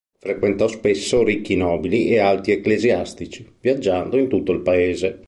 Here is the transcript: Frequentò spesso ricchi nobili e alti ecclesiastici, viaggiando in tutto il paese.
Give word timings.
Frequentò 0.17 0.67
spesso 0.67 1.21
ricchi 1.23 1.55
nobili 1.55 2.07
e 2.09 2.17
alti 2.17 2.49
ecclesiastici, 2.51 3.57
viaggiando 3.61 4.17
in 4.17 4.27
tutto 4.29 4.51
il 4.51 4.61
paese. 4.61 5.19